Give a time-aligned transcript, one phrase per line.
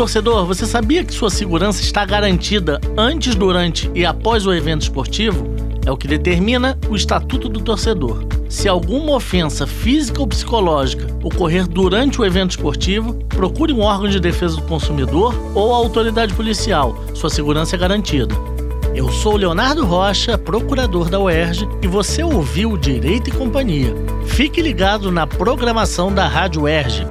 [0.00, 5.46] torcedor, você sabia que sua segurança está garantida antes, durante e após o evento esportivo?
[5.84, 8.24] É o que determina o Estatuto do Torcedor.
[8.48, 14.18] Se alguma ofensa física ou psicológica ocorrer durante o evento esportivo, procure um órgão de
[14.18, 16.96] defesa do consumidor ou a autoridade policial.
[17.12, 18.34] Sua segurança é garantida.
[18.94, 23.94] Eu sou Leonardo Rocha, procurador da UERJ, e você ouviu Direito e Companhia.
[24.24, 27.06] Fique ligado na programação da Rádio UERJ.